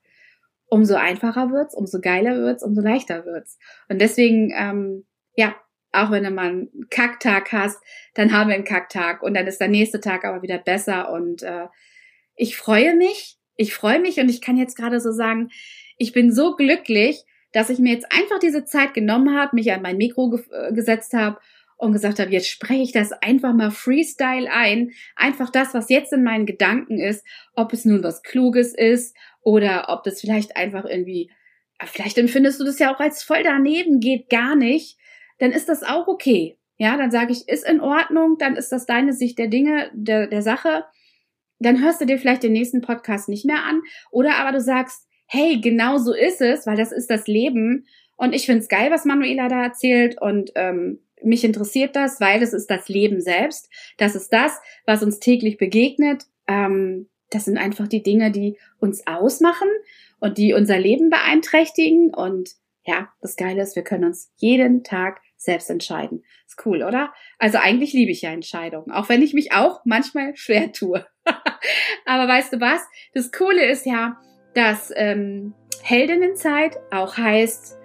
umso 0.66 0.94
einfacher 0.94 1.50
wird's, 1.50 1.74
umso 1.74 2.00
geiler 2.00 2.36
wird's, 2.36 2.62
umso 2.62 2.80
leichter 2.80 3.26
wird's. 3.26 3.58
Und 3.88 4.00
deswegen, 4.00 4.52
ähm, 4.56 5.04
ja, 5.36 5.54
auch 5.92 6.10
wenn 6.10 6.24
du 6.24 6.30
mal 6.30 6.48
einen 6.48 6.88
Kacktag 6.90 7.52
hast, 7.52 7.78
dann 8.14 8.32
haben 8.32 8.48
wir 8.48 8.54
einen 8.54 8.64
Kacktag 8.64 9.22
und 9.22 9.34
dann 9.34 9.46
ist 9.46 9.60
der 9.60 9.68
nächste 9.68 10.00
Tag 10.00 10.24
aber 10.24 10.42
wieder 10.42 10.58
besser. 10.58 11.12
Und 11.12 11.42
äh, 11.42 11.66
ich 12.36 12.56
freue 12.56 12.96
mich, 12.96 13.36
ich 13.56 13.74
freue 13.74 14.00
mich 14.00 14.18
und 14.18 14.28
ich 14.28 14.40
kann 14.40 14.56
jetzt 14.56 14.76
gerade 14.76 15.00
so 15.00 15.12
sagen, 15.12 15.50
ich 15.98 16.12
bin 16.12 16.32
so 16.32 16.56
glücklich, 16.56 17.24
dass 17.52 17.70
ich 17.70 17.78
mir 17.78 17.92
jetzt 17.92 18.10
einfach 18.10 18.38
diese 18.40 18.64
Zeit 18.64 18.94
genommen 18.94 19.36
habe, 19.36 19.54
mich 19.54 19.72
an 19.72 19.82
mein 19.82 19.96
Mikro 19.96 20.30
ge 20.30 20.40
äh, 20.50 20.72
gesetzt 20.72 21.14
habe 21.14 21.38
und 21.76 21.92
gesagt 21.92 22.18
habe, 22.18 22.30
jetzt 22.30 22.48
spreche 22.48 22.82
ich 22.82 22.92
das 22.92 23.12
einfach 23.12 23.52
mal 23.52 23.70
Freestyle 23.70 24.50
ein, 24.50 24.92
einfach 25.16 25.50
das, 25.50 25.74
was 25.74 25.88
jetzt 25.88 26.12
in 26.12 26.24
meinen 26.24 26.46
Gedanken 26.46 26.98
ist, 26.98 27.24
ob 27.54 27.72
es 27.72 27.84
nun 27.84 28.02
was 28.02 28.22
Kluges 28.22 28.74
ist 28.74 29.16
oder 29.40 29.86
ob 29.88 30.02
das 30.04 30.20
vielleicht 30.20 30.56
einfach 30.56 30.84
irgendwie, 30.84 31.30
vielleicht 31.84 32.18
empfindest 32.18 32.60
du 32.60 32.64
das 32.64 32.78
ja 32.78 32.94
auch 32.94 33.00
als 33.00 33.22
voll 33.22 33.42
daneben, 33.42 34.00
geht 34.00 34.30
gar 34.30 34.56
nicht, 34.56 34.98
dann 35.38 35.52
ist 35.52 35.68
das 35.68 35.82
auch 35.82 36.06
okay. 36.06 36.58
Ja, 36.76 36.96
dann 36.96 37.12
sage 37.12 37.32
ich, 37.32 37.48
ist 37.48 37.68
in 37.68 37.80
Ordnung, 37.80 38.36
dann 38.38 38.56
ist 38.56 38.72
das 38.72 38.86
deine 38.86 39.12
Sicht 39.12 39.38
der 39.38 39.46
Dinge, 39.46 39.90
der, 39.94 40.26
der 40.26 40.42
Sache. 40.42 40.84
Dann 41.60 41.80
hörst 41.80 42.00
du 42.00 42.04
dir 42.04 42.18
vielleicht 42.18 42.42
den 42.42 42.52
nächsten 42.52 42.80
Podcast 42.80 43.28
nicht 43.28 43.44
mehr 43.44 43.62
an. 43.64 43.82
Oder 44.10 44.36
aber 44.36 44.50
du 44.50 44.60
sagst, 44.60 45.06
hey, 45.34 45.60
genau 45.60 45.98
so 45.98 46.14
ist 46.14 46.40
es, 46.40 46.66
weil 46.66 46.76
das 46.76 46.92
ist 46.92 47.10
das 47.10 47.26
Leben. 47.26 47.86
Und 48.16 48.34
ich 48.34 48.46
find's 48.46 48.68
geil, 48.68 48.90
was 48.90 49.04
Manuela 49.04 49.48
da 49.48 49.64
erzählt. 49.64 50.20
Und 50.20 50.52
ähm, 50.54 51.00
mich 51.22 51.42
interessiert 51.42 51.96
das, 51.96 52.20
weil 52.20 52.42
es 52.42 52.52
ist 52.52 52.70
das 52.70 52.88
Leben 52.88 53.20
selbst. 53.20 53.68
Das 53.98 54.14
ist 54.14 54.32
das, 54.32 54.60
was 54.86 55.02
uns 55.02 55.18
täglich 55.18 55.58
begegnet. 55.58 56.24
Ähm, 56.46 57.08
das 57.30 57.46
sind 57.46 57.58
einfach 57.58 57.88
die 57.88 58.02
Dinge, 58.02 58.30
die 58.30 58.56
uns 58.78 59.06
ausmachen 59.06 59.68
und 60.20 60.38
die 60.38 60.54
unser 60.54 60.78
Leben 60.78 61.10
beeinträchtigen. 61.10 62.14
Und 62.14 62.50
ja, 62.86 63.08
das 63.20 63.36
Geile 63.36 63.62
ist, 63.62 63.74
wir 63.74 63.82
können 63.82 64.04
uns 64.04 64.30
jeden 64.36 64.84
Tag 64.84 65.20
selbst 65.36 65.68
entscheiden. 65.68 66.22
Ist 66.46 66.64
cool, 66.64 66.84
oder? 66.84 67.12
Also 67.38 67.58
eigentlich 67.58 67.92
liebe 67.92 68.12
ich 68.12 68.22
ja 68.22 68.30
Entscheidungen, 68.30 68.92
auch 68.92 69.08
wenn 69.08 69.22
ich 69.22 69.34
mich 69.34 69.52
auch 69.52 69.80
manchmal 69.84 70.36
schwer 70.36 70.72
tue. 70.72 71.04
Aber 72.06 72.28
weißt 72.28 72.52
du 72.52 72.60
was? 72.60 72.82
Das 73.12 73.32
Coole 73.32 73.66
ist 73.66 73.84
ja, 73.84 74.16
dass 74.54 74.92
ähm, 74.94 75.54
Heldinnenzeit 75.82 76.78
auch 76.90 77.16
heißt, 77.16 77.78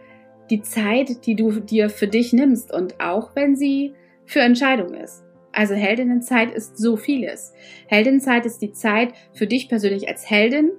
die 0.49 0.61
Zeit, 0.61 1.25
die 1.25 1.35
du 1.35 1.59
dir 1.59 1.89
für 1.89 2.07
dich 2.07 2.33
nimmst 2.33 2.73
und 2.73 2.99
auch 2.99 3.35
wenn 3.35 3.55
sie 3.55 3.93
für 4.25 4.39
Entscheidungen 4.39 4.95
ist. 4.95 5.23
Also 5.51 5.73
Heldinnenzeit 5.73 6.51
ist 6.51 6.77
so 6.77 6.95
vieles. 6.95 7.53
Heldinnenzeit 7.87 8.45
ist 8.45 8.61
die 8.61 8.71
Zeit 8.71 9.13
für 9.33 9.47
dich 9.47 9.67
persönlich 9.67 10.07
als 10.07 10.29
Heldin, 10.29 10.71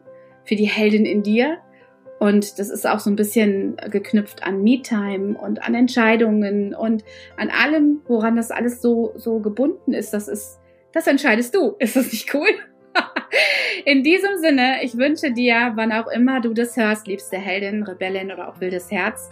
für 0.44 0.56
die 0.56 0.68
Heldin 0.68 1.04
in 1.04 1.22
dir 1.22 1.58
Und 2.20 2.58
das 2.58 2.68
ist 2.68 2.86
auch 2.86 3.00
so 3.00 3.10
ein 3.10 3.16
bisschen 3.16 3.76
geknüpft 3.90 4.42
an 4.42 4.62
Me-Time 4.62 5.38
und 5.38 5.62
an 5.62 5.74
Entscheidungen 5.74 6.74
und 6.74 7.02
an 7.36 7.50
allem, 7.50 8.02
woran 8.06 8.36
das 8.36 8.50
alles 8.50 8.82
so, 8.82 9.12
so 9.16 9.40
gebunden 9.40 9.94
ist. 9.94 10.12
Das 10.12 10.28
ist, 10.28 10.60
das 10.92 11.06
entscheidest 11.06 11.54
du. 11.54 11.76
Ist 11.78 11.96
das 11.96 12.12
nicht 12.12 12.32
cool? 12.34 12.48
In 13.84 14.02
diesem 14.02 14.38
Sinne, 14.38 14.82
ich 14.82 14.96
wünsche 14.96 15.32
dir, 15.32 15.72
wann 15.74 15.92
auch 15.92 16.08
immer 16.08 16.40
du 16.40 16.52
das 16.52 16.76
hörst, 16.76 17.06
liebste 17.06 17.38
Heldin, 17.38 17.82
Rebellin 17.82 18.30
oder 18.30 18.48
auch 18.48 18.60
wildes 18.60 18.90
Herz, 18.90 19.30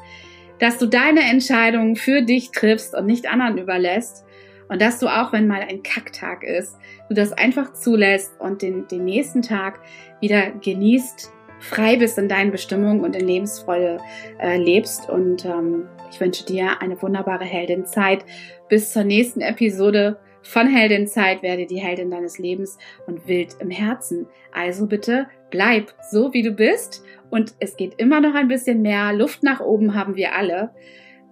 dass 0.59 0.79
du 0.79 0.87
deine 0.87 1.21
Entscheidungen 1.21 1.97
für 1.97 2.23
dich 2.23 2.51
triffst 2.51 2.95
und 2.95 3.07
nicht 3.07 3.31
anderen 3.31 3.59
überlässt. 3.59 4.25
Und 4.69 4.83
dass 4.83 4.99
du 4.99 5.09
auch, 5.09 5.33
wenn 5.33 5.47
mal 5.47 5.63
ein 5.63 5.83
Kacktag 5.83 6.45
ist, 6.45 6.77
du 7.09 7.15
das 7.15 7.33
einfach 7.33 7.73
zulässt 7.73 8.39
und 8.39 8.61
den, 8.61 8.87
den 8.89 9.05
nächsten 9.05 9.41
Tag 9.41 9.81
wieder 10.21 10.51
genießt, 10.51 11.33
frei 11.61 11.97
bist 11.97 12.19
in 12.19 12.29
deinen 12.29 12.51
Bestimmungen 12.51 13.01
und 13.01 13.17
in 13.17 13.27
Lebensfreude 13.27 13.99
äh, 14.41 14.59
lebst. 14.59 15.09
Und 15.09 15.45
ähm, 15.45 15.89
ich 16.11 16.21
wünsche 16.21 16.45
dir 16.45 16.83
eine 16.83 17.01
wunderbare 17.01 17.45
Heldinzeit. 17.45 18.25
Bis 18.69 18.93
zur 18.93 19.05
nächsten 19.05 19.41
Episode 19.41 20.19
von 20.49 20.67
Heldinzeit 20.67 21.43
werde 21.43 21.67
die 21.67 21.77
Heldin 21.77 22.11
deines 22.11 22.39
Lebens 22.39 22.79
und 23.07 23.29
wild 23.29 23.57
im 23.61 23.71
Herzen. 23.71 24.27
Also 24.51 24.87
bitte 24.87 25.27
bleib 25.51 25.95
so, 26.11 26.33
wie 26.33 26.43
du 26.43 26.53
bist. 26.53 27.05
Und 27.29 27.53
es 27.61 27.77
geht 27.77 27.97
immer 27.99 28.23
noch 28.23 28.35
ein 28.35 28.49
bisschen 28.49 28.81
mehr. 28.81 29.13
Luft 29.13 29.43
nach 29.43 29.61
oben 29.61 29.95
haben 29.95 30.17
wir 30.17 30.35
alle. 30.35 30.71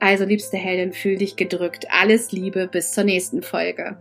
Also, 0.00 0.26
liebste 0.26 0.58
Heldin, 0.58 0.92
fühl 0.92 1.16
dich 1.16 1.36
gedrückt. 1.36 1.86
Alles 1.88 2.30
Liebe 2.30 2.68
bis 2.68 2.92
zur 2.92 3.04
nächsten 3.04 3.40
Folge. 3.40 3.96